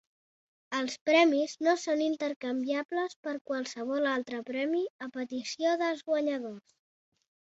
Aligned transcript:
Els 0.75 0.93
premis 1.09 1.51
no 1.65 1.73
són 1.81 1.99
intercanviables 2.05 3.15
per 3.27 3.33
qualsevol 3.51 4.09
altre 4.13 4.41
premi 4.49 4.81
a 5.09 5.13
petició 5.19 5.77
dels 5.83 6.03
guanyadors. 6.11 6.75